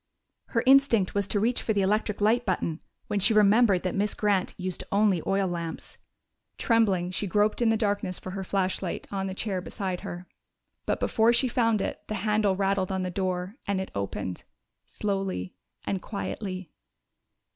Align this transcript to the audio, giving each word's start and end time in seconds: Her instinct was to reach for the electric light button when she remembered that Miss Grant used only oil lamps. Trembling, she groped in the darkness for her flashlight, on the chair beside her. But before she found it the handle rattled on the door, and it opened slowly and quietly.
Her 0.45 0.63
instinct 0.65 1.13
was 1.13 1.27
to 1.27 1.39
reach 1.39 1.61
for 1.61 1.73
the 1.73 1.83
electric 1.83 2.21
light 2.21 2.43
button 2.43 2.81
when 3.05 3.19
she 3.19 3.35
remembered 3.35 3.83
that 3.83 3.93
Miss 3.93 4.15
Grant 4.15 4.55
used 4.57 4.83
only 4.91 5.21
oil 5.27 5.47
lamps. 5.47 5.99
Trembling, 6.57 7.11
she 7.11 7.27
groped 7.27 7.61
in 7.61 7.69
the 7.69 7.77
darkness 7.77 8.17
for 8.17 8.31
her 8.31 8.43
flashlight, 8.43 9.05
on 9.11 9.27
the 9.27 9.35
chair 9.35 9.61
beside 9.61 10.01
her. 10.01 10.25
But 10.87 10.99
before 10.99 11.33
she 11.33 11.47
found 11.47 11.83
it 11.83 12.01
the 12.07 12.15
handle 12.25 12.55
rattled 12.55 12.91
on 12.91 13.03
the 13.03 13.11
door, 13.11 13.57
and 13.67 13.79
it 13.79 13.91
opened 13.93 14.43
slowly 14.87 15.53
and 15.85 16.01
quietly. 16.01 16.71